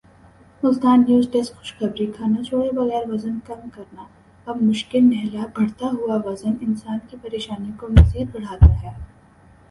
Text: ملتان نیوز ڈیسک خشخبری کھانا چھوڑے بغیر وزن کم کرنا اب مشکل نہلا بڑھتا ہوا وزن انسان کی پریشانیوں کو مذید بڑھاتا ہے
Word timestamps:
ملتان 0.61 0.99
نیوز 1.07 1.25
ڈیسک 1.31 1.53
خشخبری 1.59 2.05
کھانا 2.15 2.39
چھوڑے 2.47 2.69
بغیر 2.77 3.03
وزن 3.11 3.35
کم 3.47 3.59
کرنا 3.75 4.03
اب 4.47 4.55
مشکل 4.69 5.03
نہلا 5.09 5.43
بڑھتا 5.55 5.87
ہوا 5.97 6.15
وزن 6.25 6.53
انسان 6.67 6.97
کی 7.09 7.17
پریشانیوں 7.23 7.77
کو 7.79 7.87
مذید 7.97 8.27
بڑھاتا 8.33 8.71
ہے 8.81 8.89